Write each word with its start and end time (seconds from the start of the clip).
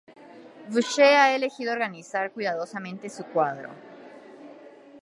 Boucher 0.73 1.13
ha 1.21 1.35
elegido 1.35 1.71
organizar 1.73 2.31
cuidadosamente 2.33 3.07
su 3.07 3.23
cuadro. 3.25 3.69